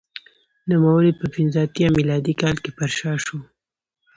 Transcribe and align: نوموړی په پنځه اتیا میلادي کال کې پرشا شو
نوموړی 0.69 1.11
په 1.19 1.25
پنځه 1.35 1.59
اتیا 1.65 1.87
میلادي 1.97 2.33
کال 2.41 2.55
کې 2.63 2.71
پرشا 2.77 3.13
شو 3.25 3.37